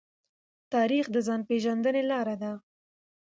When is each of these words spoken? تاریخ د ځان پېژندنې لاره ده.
تاریخ 0.73 1.05
د 1.11 1.17
ځان 1.27 1.41
پېژندنې 1.49 2.03
لاره 2.11 2.35
ده. 2.41 2.51